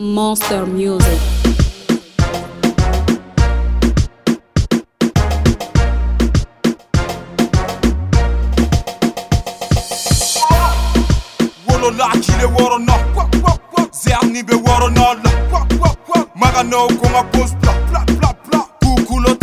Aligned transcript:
Monster 0.00 0.64
Music. 0.66 1.18
Wololaki 11.66 12.32
le 12.38 12.46
worona, 12.46 12.94
zerni 13.92 14.42
be 14.42 14.54
worona 14.54 15.14
la. 15.22 15.30
Magano 16.34 16.86
konga 17.00 17.22
post 17.32 17.56
bla 17.60 17.72
bla 17.90 18.04
bla 18.04 18.34
bla. 18.48 18.60
Kukulo 18.80 19.34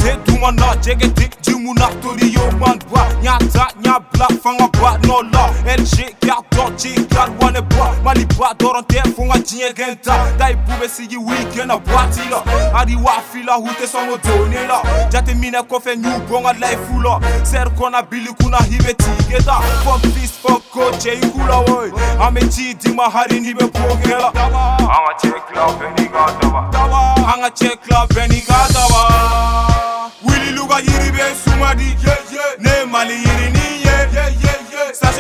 ba 3.40 3.68
nya 3.84 4.00
bla 4.14 4.28
fanga 4.44 4.68
ba 4.80 4.98
no 5.08 5.22
la. 5.34 5.50
LG 5.66 6.16
carton 6.22 6.76
chi 6.78 6.94
gar 7.10 7.30
wane 7.40 7.62
ba 7.70 7.94
mali 8.04 8.26
ba 8.38 8.54
doron 8.58 8.84
te 8.88 9.02
funga 9.16 9.38
jinye 9.44 9.74
genta 9.76 10.16
dai 10.38 10.56
bube 10.56 10.88
si 10.90 11.04
yi 11.10 11.18
weekend 11.18 11.72
a 11.72 11.78
bati 11.78 12.30
la. 12.30 12.42
Adi 12.80 12.96
wa 12.96 13.20
fila 13.32 13.54
hute 13.54 13.88
songo 13.88 14.18
doni 14.24 14.68
la. 14.68 14.82
Jate 15.10 15.34
mine 15.36 15.62
kofe 15.70 15.96
nyu 15.96 16.20
bonga 16.30 16.54
life 16.54 16.90
la. 17.04 17.20
Ser 17.44 17.70
kona 17.78 18.02
bili 18.04 18.34
kuna 18.42 18.58
hibe 18.58 18.94
tigeta 18.94 19.60
fuck 19.84 20.02
this 20.14 20.32
fuck 20.32 20.62
coach 20.72 21.06
ikula 21.06 21.60
woy 21.68 21.92
ame 22.22 22.42
chi 22.50 22.74
di 22.74 22.90
mahari 22.94 23.40
ni 23.42 23.54
be 23.54 23.66
pokela 23.68 24.32
anga 24.36 25.14
check 25.22 25.56
la 25.56 25.68
beni 25.80 26.10
gadawa 26.10 27.16
anga 27.34 27.50
check 27.56 27.80
la 27.92 28.06
beni 28.08 28.42
gadawa 28.42 28.95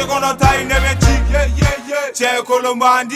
gonna 0.07 0.35
tie 0.37 0.61
in 0.61 0.71
every 0.71 0.95
cheek. 1.05 1.23
Yeah, 1.31 1.47
yeah, 1.55 1.87
yeah. 1.87 2.11
Check 2.11 2.45
Columbine, 2.45 3.09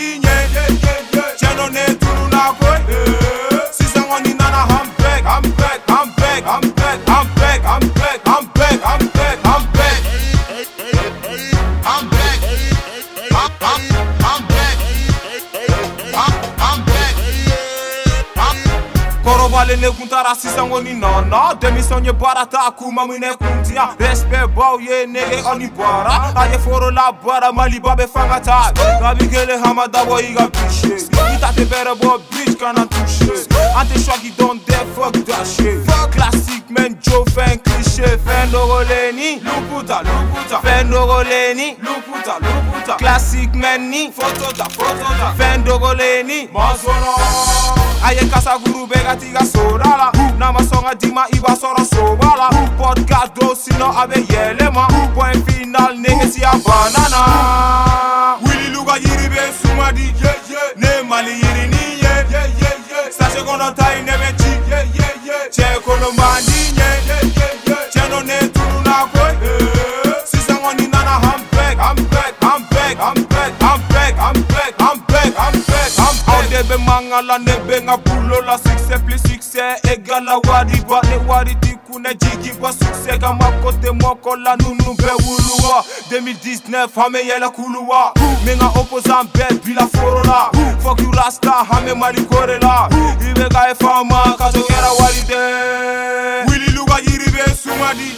Malene 19.70 19.92
kuntara 19.92 20.36
sisan 20.36 20.72
oni 20.72 20.94
nana 20.94 21.54
Demisonye 21.62 22.12
bara 22.14 22.46
ta 22.46 22.72
kuma 22.72 23.06
mine 23.06 23.30
kuntia 23.38 23.96
Respect 24.00 24.56
bau 24.56 24.80
ye 24.80 25.06
nege 25.06 25.44
oni 25.46 25.68
bara 25.68 26.34
Aye 26.36 26.58
foro 26.58 26.90
la 26.90 27.12
bara 27.12 27.54
mali 27.54 27.80
babe 27.80 28.08
fanga 28.08 28.40
ta. 28.44 28.72
Gabi 28.74 29.28
gele 29.28 29.58
hamada 29.62 30.06
bo 30.06 30.18
iga 30.20 30.48
biche 30.50 30.96
Ita 31.36 31.54
te 31.54 31.66
bere 31.66 31.94
bo 32.02 32.18
bitch 32.32 32.58
kana 32.60 32.88
touche. 32.88 33.46
Ante 33.78 34.00
shwa 34.00 34.18
ki 34.18 34.32
don 34.38 34.58
de 34.66 34.74
fuck 34.96 35.14
that 35.28 35.46
shit. 35.46 35.86
Classic 36.12 36.64
men 36.72 36.98
Joe 37.00 37.24
fan 37.26 37.60
cliché. 37.60 38.18
Fan 38.26 38.50
doroleni 38.52 39.40
Luputa 39.40 40.02
luputa 40.02 40.62
Fan 40.64 40.90
doroleni 40.90 41.78
Luputa 41.80 42.40
luputa 42.42 42.96
Classic 42.98 43.54
men 43.54 43.90
ni 43.92 44.12
Fotota 44.12 44.66
fotota 44.70 45.34
Fan 45.38 45.64
doroleni 45.64 46.50
Mazono 46.52 47.89
ayekasa 48.04 48.58
guru 48.64 48.88
bekatiga 48.88 49.46
sodala 49.46 50.12
namasɔnga 50.40 50.94
dima 51.00 51.24
i 51.34 51.40
b'a 51.40 51.54
sɔrɔ 51.56 51.84
soba 51.86 52.30
la 52.38 52.50
podcast 52.78 53.34
do 53.36 53.54
sinɔ 53.56 53.88
a 54.04 54.08
be 54.08 54.22
yɛlɛma 54.34 55.14
point 55.14 55.40
final 55.46 55.94
negesiya 55.98 56.52
banana. 56.66 57.22
Wililu 58.44 58.86
ka 58.86 58.96
yiri 58.98 59.28
be 59.30 59.42
suma 59.62 59.92
di 59.94 60.14
ne 60.78 61.02
mali 61.10 61.34
yirinin 61.42 62.00
ye. 62.04 62.14
Sase 63.12 63.40
kɔnɔ 63.48 63.76
ta 63.76 63.86
i 63.98 64.02
ne 64.02 64.12
bɛ 64.12 64.30
ci 64.40 64.50
cɛ 65.56 65.82
kolonbandi 65.86 66.60
ye 66.78 66.90
cɛ 67.94 68.04
dɔ 68.12 68.20
ne 68.26 68.38
tununa 68.54 68.96
koyi 69.14 69.36
eh. 69.44 70.14
sisan 70.26 70.58
kɔni 70.64 70.86
nana 70.94 71.16
han 71.24 71.42
bɛk 71.52 71.78
han 71.86 71.98
bɛk 72.12 72.34
han 72.44 72.62
bɛk 72.72 72.96
han 73.04 73.18
bɛk 73.32 73.54
han 73.62 73.80
bɛk 73.92 74.16
han 74.24 74.36
bɛk 74.52 74.69
back 76.70 76.70
Aw 76.70 76.70
de 76.70 76.76
bɛ 76.76 76.86
manga 76.86 77.22
la 77.22 77.38
ne 77.40 77.52
bɛ 77.68 77.82
n 77.82 77.86
ka 77.88 77.98
bulo 77.98 78.42
la 78.46 78.58
succès 78.58 79.00
plus 79.06 79.20
succès 79.28 79.76
égal 79.92 80.24
la 80.26 80.40
wari 80.48 80.80
ba. 80.88 81.02
Ne 81.10 81.18
wari 81.28 81.56
ti 81.62 81.76
kunɛ 81.88 82.14
jigi 82.20 82.52
bɔ 82.60 82.72
succès 82.72 83.18
ka 83.20 83.34
ma 83.34 83.52
kote 83.64 83.86
la 84.44 84.56
nunu 84.58 84.94
bɛ 84.96 85.14
wuluwa. 85.26 85.84
2019 86.10 86.98
an 86.98 87.12
bɛ 87.12 87.52
kuluwa. 87.54 88.14
Min 88.46 88.60
ka 88.60 88.68
opposant 88.80 89.26
bɛɛ 89.34 89.64
bila 89.64 89.88
foro 89.88 90.24
la 90.24 90.52
fuck 90.80 91.00
you 91.02 91.12
rasta 91.12 91.66
an 91.72 91.86
bɛ 91.86 91.98
mali 91.98 92.26
kore 92.26 92.60
la 92.62 92.88
i 92.92 93.34
bɛ 93.34 93.50
ka 93.52 93.68
ye 93.68 93.74
fama 93.76 94.36
ka 94.38 94.52
so 94.52 94.60
kɛra 94.60 94.92
wari 95.00 95.22
tɛ 95.28 95.40
wililu 96.50 96.86
ka 96.86 96.98
yiri 97.02 97.30
bɛ 97.32 97.46
sumadi 97.56 98.14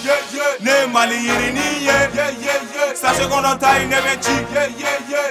ne 0.61 0.85
mali 0.91 1.15
yirini 1.15 1.85
ye 1.87 2.95
sase 2.95 3.23
kɔnɔ 3.29 3.59
ta 3.59 3.77
yi 3.77 3.85
ne 3.87 3.95
bɛ 3.95 4.21
ci 4.21 4.35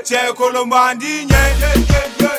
cɛ 0.04 0.34
kolonbandi 0.34 1.26
ɲɛ 1.28 2.29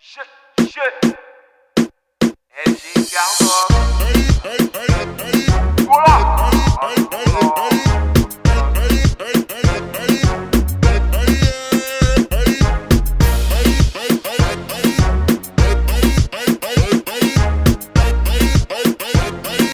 shit, 0.00 0.70
shit. 0.70 1.18
As 2.66 2.96
you 2.96 3.04
got 3.12 3.77